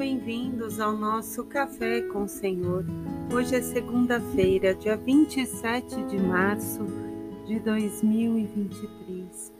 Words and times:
bem-vindos 0.00 0.80
ao 0.80 0.96
nosso 0.96 1.44
Café 1.44 2.00
com 2.00 2.22
o 2.22 2.28
Senhor. 2.28 2.86
Hoje 3.30 3.54
é 3.54 3.60
segunda-feira, 3.60 4.74
dia 4.74 4.96
27 4.96 6.04
de 6.04 6.16
março 6.16 6.86
de 7.46 7.60
2023. 7.60 9.52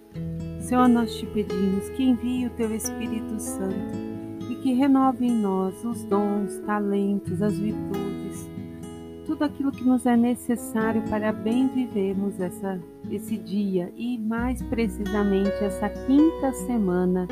Senhor, 0.60 0.88
nós 0.88 1.14
te 1.14 1.26
pedimos 1.26 1.90
que 1.90 2.04
envie 2.04 2.46
o 2.46 2.50
teu 2.56 2.74
Espírito 2.74 3.38
Santo 3.38 3.94
e 4.48 4.54
que 4.62 4.72
renove 4.72 5.26
em 5.26 5.42
nós 5.42 5.84
os 5.84 6.04
dons, 6.04 6.56
talentos, 6.64 7.42
as 7.42 7.58
virtudes, 7.58 8.48
tudo 9.26 9.44
aquilo 9.44 9.70
que 9.70 9.84
nos 9.84 10.06
é 10.06 10.16
necessário 10.16 11.02
para 11.10 11.34
bem 11.34 11.68
vivermos 11.68 12.40
essa, 12.40 12.80
esse 13.10 13.36
dia 13.36 13.92
e, 13.94 14.16
mais 14.16 14.62
precisamente, 14.62 15.62
essa 15.62 15.90
quinta 15.90 16.50
semana 16.64 17.28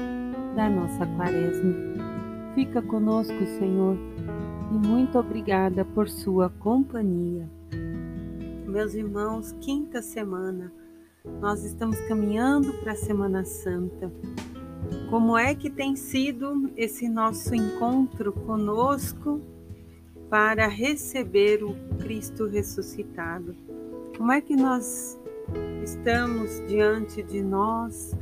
da 0.54 0.68
nossa 0.68 1.06
quaresma. 1.16 1.97
Fica 2.58 2.82
conosco, 2.82 3.38
Senhor, 3.56 3.96
e 4.72 4.74
muito 4.74 5.16
obrigada 5.16 5.84
por 5.84 6.08
sua 6.08 6.50
companhia. 6.50 7.48
Meus 8.66 8.94
irmãos, 8.94 9.54
quinta 9.60 10.02
semana, 10.02 10.72
nós 11.40 11.62
estamos 11.62 12.00
caminhando 12.08 12.72
para 12.80 12.94
a 12.94 12.96
Semana 12.96 13.44
Santa. 13.44 14.12
Como 15.08 15.38
é 15.38 15.54
que 15.54 15.70
tem 15.70 15.94
sido 15.94 16.68
esse 16.76 17.08
nosso 17.08 17.54
encontro 17.54 18.32
conosco 18.32 19.40
para 20.28 20.66
receber 20.66 21.62
o 21.62 21.76
Cristo 22.00 22.46
ressuscitado? 22.46 23.54
Como 24.16 24.32
é 24.32 24.40
que 24.40 24.56
nós 24.56 25.16
estamos 25.84 26.60
diante 26.66 27.22
de 27.22 27.40
nós? 27.40 28.16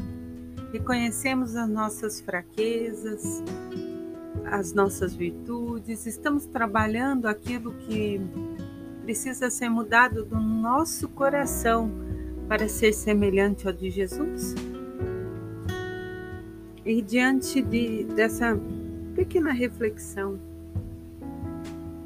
Reconhecemos 0.75 1.56
as 1.56 1.70
nossas 1.70 2.20
fraquezas, 2.20 3.42
as 4.50 4.72
nossas 4.72 5.14
virtudes, 5.14 6.06
estamos 6.06 6.47
trabalhando 6.47 7.27
aquilo 7.27 7.72
que 7.75 8.20
precisa 9.03 9.50
ser 9.50 9.69
mudado 9.69 10.25
do 10.25 10.41
nosso 10.41 11.08
coração 11.08 11.91
para 12.48 12.69
ser 12.69 12.92
semelhante 12.92 13.66
ao 13.66 13.72
de 13.72 13.91
Jesus? 13.91 14.55
E 16.84 17.03
diante 17.03 17.62
de, 17.62 18.05
dessa 18.05 18.58
pequena 19.14 19.53
reflexão, 19.53 20.38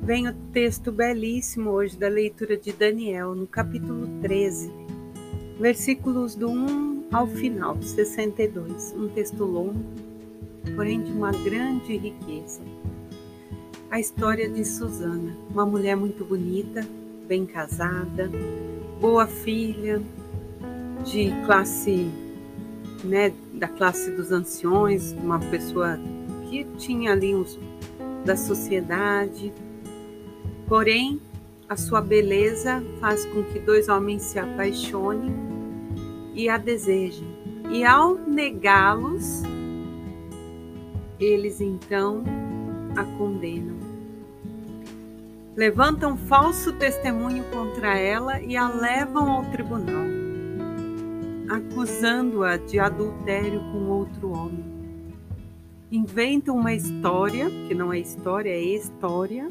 vem 0.02 0.28
o 0.28 0.34
texto 0.52 0.90
belíssimo 0.90 1.70
hoje 1.70 1.98
da 1.98 2.08
leitura 2.08 2.56
de 2.56 2.72
Daniel, 2.72 3.34
no 3.34 3.46
capítulo 3.46 4.08
13, 4.22 4.72
versículos 5.58 6.34
do 6.34 6.48
1 6.48 7.08
ao 7.12 7.26
final, 7.26 7.80
62. 7.82 8.94
Um 8.96 9.08
texto 9.08 9.44
longo, 9.44 9.84
porém 10.74 11.02
de 11.02 11.12
uma 11.12 11.32
grande 11.32 11.96
riqueza. 11.96 12.60
A 13.90 13.98
história 13.98 14.48
de 14.48 14.64
Susana, 14.64 15.36
uma 15.50 15.66
mulher 15.66 15.96
muito 15.96 16.24
bonita, 16.24 16.86
bem 17.26 17.44
casada, 17.44 18.30
boa 19.00 19.26
filha, 19.26 20.00
de 21.04 21.30
classe, 21.46 22.10
né, 23.02 23.32
da 23.54 23.68
classe 23.68 24.10
dos 24.10 24.30
anciões, 24.30 25.12
uma 25.12 25.38
pessoa 25.38 25.98
que 26.48 26.64
tinha 26.76 27.12
ali 27.12 27.34
uns 27.34 27.58
da 28.24 28.36
sociedade. 28.36 29.52
Porém, 30.68 31.20
a 31.68 31.76
sua 31.76 32.00
beleza 32.00 32.82
faz 33.00 33.24
com 33.26 33.42
que 33.44 33.58
dois 33.58 33.88
homens 33.88 34.22
se 34.22 34.38
apaixonem 34.38 35.34
e 36.34 36.48
a 36.48 36.58
desejem. 36.58 37.28
E 37.70 37.84
ao 37.84 38.14
negá-los, 38.14 39.42
eles 41.20 41.60
então 41.60 42.24
a 42.96 43.04
condenam. 43.18 43.76
Levantam 45.56 46.16
falso 46.16 46.72
testemunho 46.72 47.44
contra 47.52 47.98
ela 47.98 48.40
e 48.40 48.56
a 48.56 48.68
levam 48.68 49.30
ao 49.30 49.44
tribunal, 49.50 50.06
acusando-a 51.48 52.56
de 52.56 52.78
adultério 52.78 53.60
com 53.72 53.88
outro 53.90 54.30
homem. 54.30 54.64
Inventam 55.92 56.56
uma 56.56 56.72
história, 56.72 57.50
que 57.68 57.74
não 57.74 57.92
é 57.92 57.98
história, 57.98 58.50
é 58.50 58.60
história, 58.60 59.48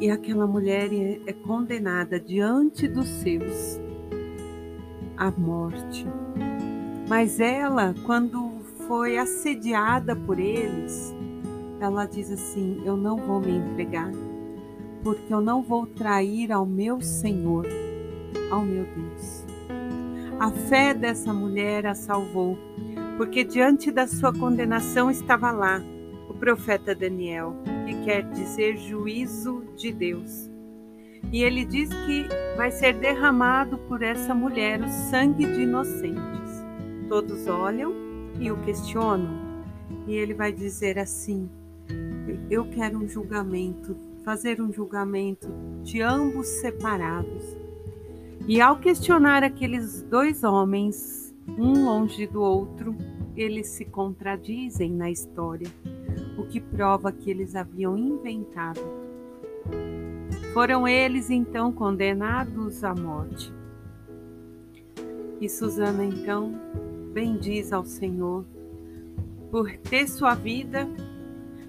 e 0.00 0.10
aquela 0.10 0.46
mulher 0.46 0.92
é, 0.92 1.20
é 1.26 1.32
condenada 1.32 2.18
diante 2.18 2.88
dos 2.88 3.06
seus 3.06 3.78
à 5.16 5.30
morte. 5.30 6.06
Mas 7.08 7.40
ela, 7.40 7.94
quando 8.04 8.55
foi 8.86 9.18
assediada 9.18 10.14
por 10.14 10.38
eles, 10.38 11.14
ela 11.80 12.06
diz 12.06 12.30
assim: 12.30 12.82
Eu 12.84 12.96
não 12.96 13.16
vou 13.16 13.40
me 13.40 13.52
entregar, 13.52 14.10
porque 15.02 15.32
eu 15.32 15.40
não 15.40 15.62
vou 15.62 15.86
trair 15.86 16.52
ao 16.52 16.64
meu 16.64 17.00
Senhor, 17.00 17.66
ao 18.50 18.62
meu 18.62 18.84
Deus. 18.84 19.44
A 20.38 20.50
fé 20.50 20.94
dessa 20.94 21.32
mulher 21.32 21.86
a 21.86 21.94
salvou, 21.94 22.58
porque 23.16 23.42
diante 23.44 23.90
da 23.90 24.06
sua 24.06 24.32
condenação 24.32 25.10
estava 25.10 25.50
lá 25.50 25.82
o 26.28 26.34
profeta 26.34 26.94
Daniel, 26.94 27.56
que 27.86 28.04
quer 28.04 28.22
dizer 28.30 28.76
juízo 28.76 29.64
de 29.76 29.92
Deus. 29.92 30.50
E 31.32 31.42
ele 31.42 31.64
diz 31.64 31.88
que 31.88 32.28
vai 32.56 32.70
ser 32.70 32.94
derramado 32.94 33.78
por 33.78 34.02
essa 34.02 34.32
mulher 34.34 34.80
o 34.80 34.88
sangue 35.10 35.44
de 35.44 35.62
inocentes. 35.62 36.64
Todos 37.08 37.48
olham 37.48 38.05
e 38.40 38.50
o 38.50 38.56
questionam, 38.62 39.64
e 40.06 40.14
ele 40.14 40.34
vai 40.34 40.52
dizer 40.52 40.98
assim: 40.98 41.48
Eu 42.50 42.68
quero 42.70 42.98
um 42.98 43.08
julgamento, 43.08 43.96
fazer 44.24 44.60
um 44.60 44.72
julgamento 44.72 45.48
de 45.82 46.02
ambos 46.02 46.46
separados. 46.46 47.56
E 48.46 48.60
ao 48.60 48.78
questionar 48.78 49.42
aqueles 49.42 50.02
dois 50.02 50.44
homens, 50.44 51.34
um 51.58 51.84
longe 51.84 52.26
do 52.26 52.40
outro, 52.40 52.94
eles 53.36 53.68
se 53.68 53.84
contradizem 53.84 54.92
na 54.92 55.10
história, 55.10 55.68
o 56.38 56.44
que 56.44 56.60
prova 56.60 57.12
que 57.12 57.30
eles 57.30 57.54
haviam 57.54 57.96
inventado. 57.96 58.80
Foram 60.52 60.86
eles 60.88 61.28
então 61.28 61.70
condenados 61.72 62.82
à 62.82 62.94
morte. 62.94 63.52
E 65.40 65.48
Susana 65.48 66.04
então 66.04 66.54
bendiz 67.16 67.72
ao 67.72 67.86
Senhor 67.86 68.44
por 69.50 69.74
ter 69.78 70.06
sua 70.06 70.34
vida, 70.34 70.86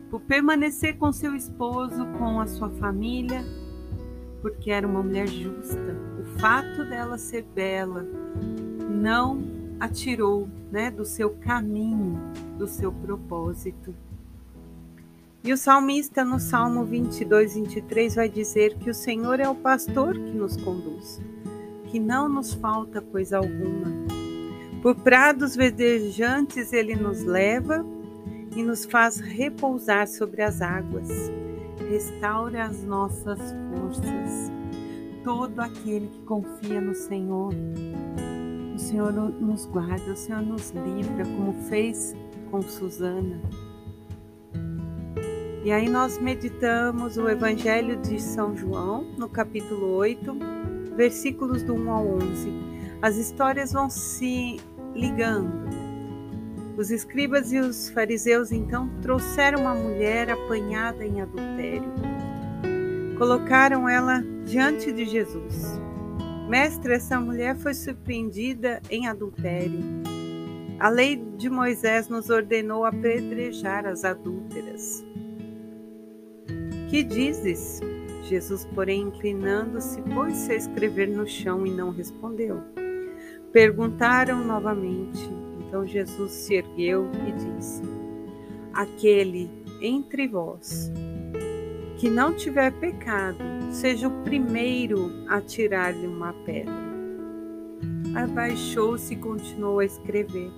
por 0.10 0.20
permanecer 0.20 0.98
com 0.98 1.10
seu 1.14 1.34
esposo, 1.34 2.06
com 2.18 2.42
a 2.42 2.48
sua 2.48 2.70
família, 2.70 3.46
porque 4.42 4.72
era 4.72 4.86
uma 4.86 5.02
mulher 5.02 5.26
justa. 5.26 5.96
O 6.20 6.38
fato 6.38 6.84
dela 6.84 7.18
ser 7.18 7.44
bela 7.56 8.06
não 8.90 9.42
a 9.80 9.88
tirou 9.88 10.50
né, 10.70 10.92
do 10.92 11.06
seu 11.06 11.30
caminho, 11.30 12.20
do 12.58 12.68
seu 12.68 12.92
propósito. 12.92 13.96
E 15.46 15.54
o 15.54 15.58
salmista 15.58 16.26
no 16.26 16.42
Salmo 16.42 16.84
22, 16.84 17.56
23 17.56 18.16
vai 18.16 18.28
dizer 18.28 18.78
que 18.80 18.90
o 18.90 18.94
Senhor 18.94 19.40
é 19.40 19.48
o 19.48 19.56
pastor 19.56 20.14
que 20.14 20.34
nos 20.34 20.58
conduz, 20.58 21.22
que 21.86 22.02
não 22.02 22.28
nos 22.28 22.54
falta 22.54 23.00
coisa 23.00 23.38
alguma. 23.38 23.97
Por 24.82 24.96
prados 24.96 25.56
verdejantes 25.56 26.72
ele 26.72 26.96
nos 26.96 27.24
leva 27.24 27.84
e 28.56 28.62
nos 28.62 28.86
faz 28.86 29.20
repousar 29.20 30.08
sobre 30.08 30.44
as 30.44 30.62
águas. 30.62 31.10
Restaura 31.90 32.64
as 32.66 32.84
nossas 32.84 33.40
forças. 33.72 34.52
Todo 35.24 35.60
aquele 35.60 36.08
que 36.08 36.22
confia 36.22 36.80
no 36.80 36.94
Senhor, 36.94 37.54
o 38.76 38.78
Senhor 38.78 39.12
nos 39.12 39.66
guarda, 39.66 40.12
o 40.12 40.16
Senhor 40.16 40.42
nos 40.42 40.70
livra, 40.70 41.26
como 41.26 41.54
fez 41.64 42.16
com 42.52 42.62
Susana. 42.62 43.42
E 45.66 45.72
aí 45.72 45.90
nós 45.90 46.22
meditamos 46.22 47.18
o 47.18 47.28
Evangelho 47.28 47.98
de 47.98 48.22
São 48.22 48.56
João, 48.56 49.04
no 49.18 49.28
capítulo 49.28 49.96
8, 49.96 50.38
versículos 50.96 51.64
do 51.64 51.74
1 51.74 51.92
ao 51.92 52.08
11 52.08 52.77
as 53.02 53.16
histórias 53.16 53.72
vão 53.72 53.90
se 53.90 54.60
ligando. 54.94 55.68
Os 56.78 56.92
escribas 56.92 57.52
e 57.52 57.60
os 57.60 57.90
fariseus 57.90 58.52
então 58.52 58.90
trouxeram 59.02 59.62
uma 59.62 59.74
mulher 59.74 60.30
apanhada 60.30 61.06
em 61.06 61.22
adultério. 61.22 61.92
Colocaram 63.18 63.90
ela 63.90 64.24
diante 64.46 64.92
de 64.92 65.06
Jesus. 65.06 65.80
Mestre, 66.48 66.94
essa 66.94 67.20
mulher 67.20 67.56
foi 67.58 67.74
surpreendida 67.74 68.80
em 68.90 69.08
adultério. 69.08 69.80
A 70.80 70.90
lei 70.90 71.16
de 71.36 71.50
Moisés 71.50 72.08
nos 72.08 72.30
ordenou 72.30 72.86
apedrejar 72.86 73.86
as 73.88 74.06
adúlteras. 74.06 75.04
Que 76.90 77.04
dizes? 77.04 77.82
Jesus, 78.24 78.66
porém, 78.76 79.04
inclinando-se, 79.04 80.02
pôs-se 80.14 80.52
a 80.52 80.56
escrever 80.56 81.08
no 81.08 81.28
chão 81.28 81.66
e 81.66 81.72
não 81.72 81.90
respondeu. 81.90 82.62
Perguntaram 83.58 84.46
novamente. 84.46 85.28
Então 85.60 85.84
Jesus 85.84 86.32
se 86.32 86.54
ergueu 86.54 87.10
e 87.28 87.32
disse: 87.32 87.82
Aquele 88.72 89.50
entre 89.82 90.28
vós 90.28 90.92
que 91.98 92.08
não 92.08 92.36
tiver 92.36 92.72
pecado, 92.74 93.40
seja 93.72 94.10
o 94.10 94.24
primeiro 94.24 95.12
a 95.28 95.42
tirar-lhe 95.42 96.06
uma 96.06 96.34
pedra. 96.46 96.72
Abaixou-se 98.16 99.16
e 99.16 99.18
continuou 99.18 99.80
a 99.80 99.86
escrever. 99.86 100.52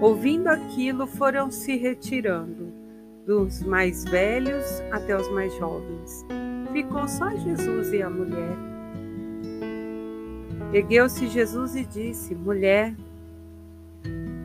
Ouvindo 0.00 0.48
aquilo, 0.48 1.06
foram 1.06 1.52
se 1.52 1.76
retirando, 1.76 2.72
dos 3.24 3.62
mais 3.62 4.02
velhos 4.02 4.64
até 4.90 5.16
os 5.16 5.30
mais 5.30 5.56
jovens. 5.56 6.26
Ficou 6.72 7.06
só 7.06 7.30
Jesus 7.30 7.92
e 7.92 8.02
a 8.02 8.10
mulher. 8.10 8.71
Ergueu-se 10.72 11.26
Jesus 11.28 11.76
e 11.76 11.84
disse: 11.84 12.34
Mulher, 12.34 12.94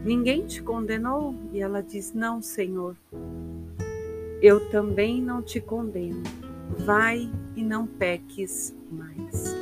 ninguém 0.04 0.46
te 0.46 0.62
condenou? 0.62 1.34
E 1.54 1.62
ela 1.62 1.82
diz: 1.82 2.14
Não, 2.14 2.42
Senhor. 2.42 2.98
Eu 4.42 4.70
também 4.70 5.22
não 5.22 5.42
te 5.42 5.62
condeno. 5.62 6.22
Vai 6.80 7.32
e 7.56 7.64
não 7.64 7.88
peques 7.88 8.76
mais. 8.92 9.56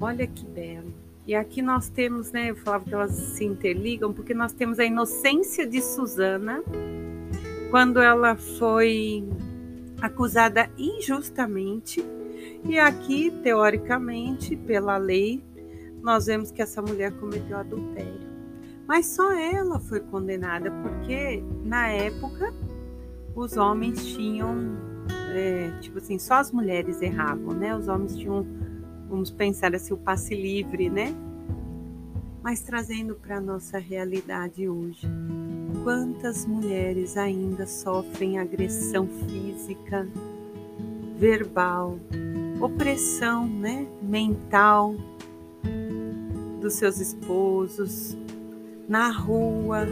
Olha 0.00 0.26
que 0.28 0.46
belo. 0.46 0.94
E 1.26 1.34
aqui 1.34 1.60
nós 1.60 1.88
temos, 1.88 2.30
né? 2.30 2.50
Eu 2.50 2.56
falava 2.56 2.84
que 2.84 2.94
elas 2.94 3.10
se 3.10 3.44
interligam, 3.44 4.12
porque 4.12 4.32
nós 4.32 4.52
temos 4.52 4.78
a 4.78 4.84
inocência 4.84 5.66
de 5.66 5.82
Susana, 5.82 6.62
quando 7.70 8.00
ela 8.00 8.36
foi 8.36 9.28
acusada 10.00 10.70
injustamente. 10.78 12.02
E 12.64 12.78
aqui, 12.78 13.30
teoricamente, 13.42 14.56
pela 14.56 14.96
lei, 14.96 15.42
nós 16.02 16.26
vemos 16.26 16.50
que 16.50 16.62
essa 16.62 16.80
mulher 16.80 17.12
cometeu 17.12 17.56
adultério. 17.56 18.28
Mas 18.86 19.06
só 19.06 19.32
ela 19.32 19.78
foi 19.78 20.00
condenada, 20.00 20.70
porque 20.70 21.42
na 21.62 21.88
época 21.88 22.54
os 23.34 23.56
homens 23.56 24.04
tinham, 24.06 24.76
é, 25.34 25.70
tipo 25.80 25.98
assim, 25.98 26.18
só 26.18 26.34
as 26.34 26.50
mulheres 26.50 27.02
erravam, 27.02 27.52
né? 27.52 27.76
Os 27.76 27.86
homens 27.86 28.16
tinham, 28.16 28.46
vamos 29.08 29.30
pensar 29.30 29.74
assim, 29.74 29.92
o 29.92 29.98
passe 29.98 30.34
livre, 30.34 30.88
né? 30.88 31.14
Mas 32.42 32.62
trazendo 32.62 33.14
para 33.14 33.36
a 33.36 33.40
nossa 33.40 33.78
realidade 33.78 34.66
hoje, 34.68 35.06
quantas 35.84 36.46
mulheres 36.46 37.16
ainda 37.16 37.66
sofrem 37.66 38.38
agressão 38.38 39.06
física, 39.06 40.08
verbal, 41.18 41.98
opressão, 42.60 43.46
né? 43.46 43.86
Mental 44.00 44.94
dos 46.68 46.74
seus 46.74 47.00
esposos, 47.00 48.16
na 48.86 49.10
rua, 49.10 49.86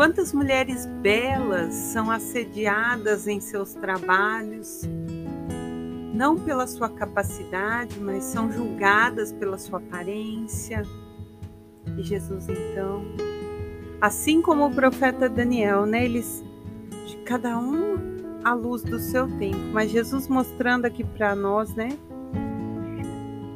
Quantas 0.00 0.32
mulheres 0.32 0.86
belas 1.02 1.74
são 1.74 2.10
assediadas 2.10 3.28
em 3.28 3.38
seus 3.38 3.74
trabalhos, 3.74 4.80
não 6.14 6.38
pela 6.38 6.66
sua 6.66 6.88
capacidade, 6.88 8.00
mas 8.00 8.24
são 8.24 8.50
julgadas 8.50 9.30
pela 9.30 9.58
sua 9.58 9.78
aparência. 9.78 10.84
E 11.98 12.02
Jesus, 12.02 12.48
então, 12.48 13.04
assim 14.00 14.40
como 14.40 14.64
o 14.64 14.74
profeta 14.74 15.28
Daniel, 15.28 15.84
né, 15.84 16.06
eles, 16.06 16.42
cada 17.26 17.58
um 17.58 17.98
à 18.42 18.54
luz 18.54 18.82
do 18.82 18.98
seu 18.98 19.28
tempo, 19.36 19.60
mas 19.70 19.90
Jesus 19.90 20.28
mostrando 20.28 20.86
aqui 20.86 21.04
para 21.04 21.36
nós, 21.36 21.74
né, 21.74 21.90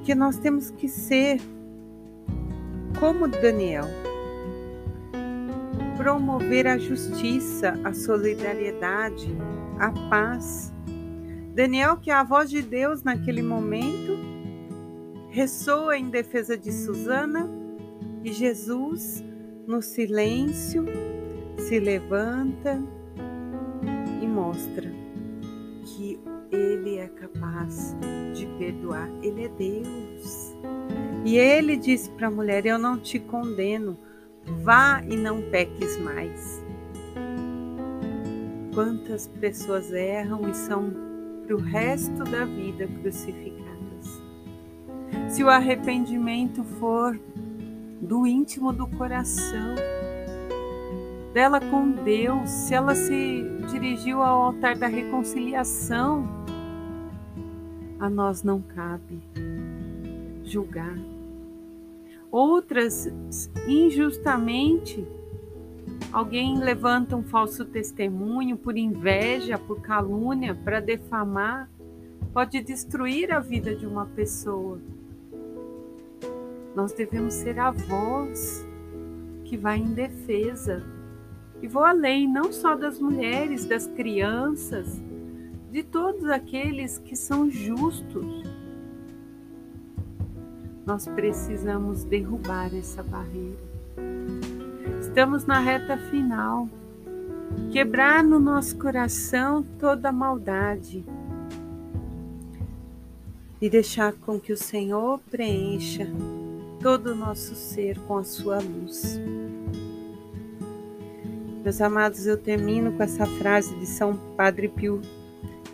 que 0.05 0.15
nós 0.15 0.37
temos 0.37 0.71
que 0.71 0.89
ser 0.89 1.41
como 3.05 3.29
Daniel 3.29 3.85
promover 5.95 6.67
a 6.67 6.79
justiça, 6.79 7.79
a 7.85 7.93
solidariedade, 7.93 9.29
a 9.79 9.93
paz. 10.09 10.73
Daniel, 11.55 11.99
que 11.99 12.11
é 12.11 12.15
a 12.15 12.25
voz 12.25 12.49
de 12.49 12.63
Deus 12.63 13.03
naquele 13.03 13.43
momento, 13.43 14.17
ressoa 15.29 15.99
em 15.99 16.09
defesa 16.09 16.57
de 16.57 16.73
Susana 16.73 17.47
e 18.25 18.33
Jesus, 18.33 19.23
no 19.67 19.83
silêncio, 19.83 20.87
se 21.59 21.79
levanta 21.79 22.83
e 24.23 24.27
mostra 24.27 24.91
que 25.85 26.19
ele 26.51 26.97
é 26.97 27.09
capaz 27.09 27.95
de 28.33 28.47
perdoar, 28.59 29.11
ele 29.23 29.45
é 29.45 29.49
Deus. 29.51 30.44
E 31.25 31.37
ele 31.37 31.77
disse 31.77 32.11
para 32.11 32.29
a 32.29 32.31
mulher: 32.31 32.67
Eu 32.67 32.79
não 32.79 32.99
te 32.99 33.19
condeno 33.19 33.99
Vá 34.47 35.03
e 35.09 35.17
não 35.17 35.41
peques 35.41 35.99
mais. 35.99 36.63
Quantas 38.75 39.27
pessoas 39.27 39.93
erram 39.93 40.49
e 40.49 40.55
são 40.55 40.93
para 41.47 41.57
o 41.57 41.61
resto 41.61 42.25
da 42.25 42.45
vida 42.45 42.87
crucificadas. 43.01 44.23
Se 45.29 45.43
o 45.43 45.49
arrependimento 45.49 46.63
for 46.65 47.19
do 48.01 48.27
íntimo 48.27 48.73
do 48.73 48.87
coração, 48.87 49.75
dela 51.33 51.61
com 51.61 51.91
Deus, 51.91 52.51
se 52.51 52.75
ela 52.75 52.95
se 52.95 53.45
dirigiu 53.71 54.23
ao 54.23 54.43
altar 54.43 54.77
da 54.77 54.87
reconciliação, 54.87 56.29
a 57.99 58.11
nós 58.11 58.43
não 58.43 58.61
cabe 58.61 59.23
julgar 60.45 61.14
Outras, 62.35 63.09
injustamente, 63.65 65.07
alguém 66.13 66.59
levanta 66.59 67.15
um 67.15 67.23
falso 67.23 67.65
testemunho 67.65 68.57
por 68.57 68.77
inveja, 68.77 69.57
por 69.57 69.81
calúnia, 69.81 70.53
para 70.53 70.81
defamar, 70.81 71.71
pode 72.33 72.61
destruir 72.61 73.33
a 73.33 73.39
vida 73.39 73.77
de 73.77 73.87
uma 73.87 74.07
pessoa. 74.07 74.81
Nós 76.75 76.93
devemos 76.93 77.35
ser 77.35 77.57
a 77.61 77.71
voz 77.71 78.67
que 79.45 79.57
vai 79.57 79.79
em 79.79 79.95
defesa. 79.95 80.83
E 81.63 81.69
vou 81.69 81.85
além, 81.85 82.27
não 82.27 82.53
só 82.53 82.75
das 82.75 82.99
mulheres, 82.99 83.65
das 83.65 83.87
crianças, 83.87 85.01
de 85.71 85.85
todos 85.85 86.25
aqueles 86.25 86.99
que 86.99 87.15
são 87.15 87.49
justos 87.49 88.54
nós 90.87 91.07
precisamos 91.07 92.05
derrubar 92.05 92.75
essa 92.75 93.03
barreira. 93.03 93.59
Estamos 95.01 95.47
na 95.47 95.59
reta 95.59 95.97
final. 95.97 96.69
Quebrar 97.71 98.23
no 98.23 98.39
nosso 98.39 98.77
coração 98.77 99.65
toda 99.79 100.11
maldade 100.11 101.05
e 103.61 103.71
deixar 103.71 104.13
com 104.13 104.39
que 104.39 104.53
o 104.53 104.57
Senhor 104.57 105.21
preencha 105.31 106.07
todo 106.81 107.13
o 107.13 107.15
nosso 107.15 107.55
ser 107.55 107.99
com 108.01 108.19
a 108.19 108.25
sua 108.25 108.59
luz. 108.59 109.21
Meus 111.63 111.81
amados, 111.81 112.27
eu 112.27 112.37
termino 112.37 112.93
com 112.93 113.03
essa 113.03 113.25
frase 113.25 113.75
de 113.77 113.87
São 113.87 114.17
Padre 114.37 114.69
Pio, 114.69 115.01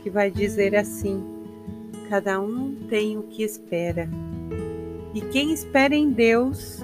que 0.03 0.11
vai 0.11 0.31
dizer 0.31 0.77
assim: 0.77 1.25
Cada 2.09 2.41
um 2.41 2.77
tem 2.89 3.19
o 3.19 3.23
que 3.23 3.43
espera 3.43 4.09
e 5.15 5.21
quem 5.21 5.53
espera 5.53 5.95
em 5.95 6.11
Deus 6.11 6.81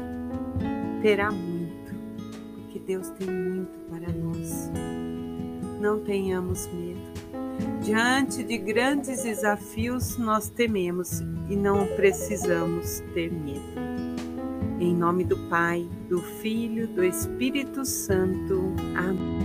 terá 1.02 1.30
muito, 1.30 1.94
porque 2.54 2.78
Deus 2.80 3.08
tem 3.10 3.28
muito 3.28 3.78
para 3.88 4.12
nós. 4.12 4.70
Não 5.80 6.00
tenhamos 6.00 6.66
medo. 6.68 7.16
Diante 7.82 8.42
de 8.42 8.58
grandes 8.58 9.22
desafios, 9.22 10.18
nós 10.18 10.48
tememos 10.48 11.20
e 11.48 11.54
não 11.54 11.86
precisamos 11.94 13.00
ter 13.14 13.30
medo. 13.32 13.86
Em 14.80 14.94
nome 14.94 15.24
do 15.24 15.38
Pai, 15.48 15.88
do 16.08 16.20
Filho, 16.20 16.88
do 16.88 17.04
Espírito 17.04 17.84
Santo. 17.84 18.74
Amém. 18.96 19.35